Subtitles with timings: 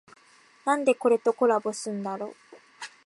[0.65, 2.33] なんでこれとコラボすんだろ